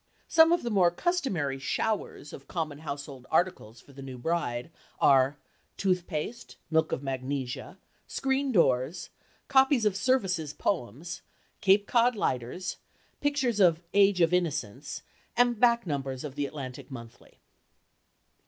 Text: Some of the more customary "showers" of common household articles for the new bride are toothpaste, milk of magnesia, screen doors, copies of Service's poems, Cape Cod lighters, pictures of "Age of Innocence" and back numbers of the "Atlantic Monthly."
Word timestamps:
Some 0.27 0.51
of 0.51 0.63
the 0.63 0.71
more 0.71 0.89
customary 0.89 1.59
"showers" 1.59 2.33
of 2.33 2.47
common 2.47 2.79
household 2.79 3.27
articles 3.29 3.79
for 3.79 3.93
the 3.93 4.01
new 4.01 4.17
bride 4.17 4.71
are 4.99 5.37
toothpaste, 5.77 6.57
milk 6.71 6.91
of 6.91 7.03
magnesia, 7.03 7.77
screen 8.07 8.51
doors, 8.51 9.11
copies 9.47 9.85
of 9.85 9.95
Service's 9.95 10.53
poems, 10.53 11.21
Cape 11.61 11.85
Cod 11.85 12.15
lighters, 12.15 12.77
pictures 13.19 13.59
of 13.59 13.83
"Age 13.93 14.21
of 14.21 14.33
Innocence" 14.33 15.03
and 15.37 15.59
back 15.59 15.85
numbers 15.85 16.23
of 16.23 16.33
the 16.33 16.47
"Atlantic 16.47 16.89
Monthly." 16.89 17.39